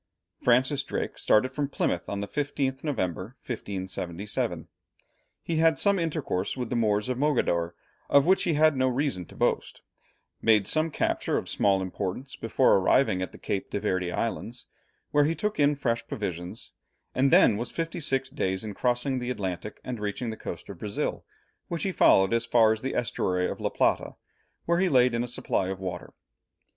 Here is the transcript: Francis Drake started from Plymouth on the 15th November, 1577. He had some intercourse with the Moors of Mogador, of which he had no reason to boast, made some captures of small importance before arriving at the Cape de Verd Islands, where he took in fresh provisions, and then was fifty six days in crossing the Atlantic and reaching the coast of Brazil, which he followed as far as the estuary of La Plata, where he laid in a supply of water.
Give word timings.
Francis 0.41 0.81
Drake 0.81 1.19
started 1.19 1.49
from 1.51 1.67
Plymouth 1.69 2.09
on 2.09 2.21
the 2.21 2.27
15th 2.27 2.83
November, 2.83 3.35
1577. 3.45 4.67
He 5.43 5.57
had 5.57 5.77
some 5.77 5.99
intercourse 5.99 6.57
with 6.57 6.71
the 6.71 6.75
Moors 6.75 7.07
of 7.07 7.19
Mogador, 7.19 7.75
of 8.09 8.25
which 8.25 8.41
he 8.45 8.55
had 8.55 8.75
no 8.75 8.87
reason 8.87 9.25
to 9.27 9.35
boast, 9.35 9.83
made 10.41 10.65
some 10.65 10.89
captures 10.89 11.37
of 11.37 11.47
small 11.47 11.83
importance 11.83 12.35
before 12.35 12.77
arriving 12.77 13.21
at 13.21 13.31
the 13.31 13.37
Cape 13.37 13.69
de 13.69 13.79
Verd 13.79 14.03
Islands, 14.05 14.65
where 15.11 15.25
he 15.25 15.35
took 15.35 15.59
in 15.59 15.75
fresh 15.75 16.07
provisions, 16.07 16.73
and 17.13 17.29
then 17.29 17.55
was 17.55 17.69
fifty 17.69 17.99
six 17.99 18.31
days 18.31 18.63
in 18.63 18.73
crossing 18.73 19.19
the 19.19 19.29
Atlantic 19.29 19.79
and 19.83 19.99
reaching 19.99 20.31
the 20.31 20.35
coast 20.35 20.67
of 20.69 20.79
Brazil, 20.79 21.25
which 21.67 21.83
he 21.83 21.91
followed 21.91 22.33
as 22.33 22.47
far 22.47 22.73
as 22.73 22.81
the 22.81 22.95
estuary 22.95 23.47
of 23.47 23.61
La 23.61 23.69
Plata, 23.69 24.15
where 24.65 24.79
he 24.79 24.89
laid 24.89 25.13
in 25.13 25.23
a 25.23 25.27
supply 25.27 25.67
of 25.67 25.79
water. 25.79 26.11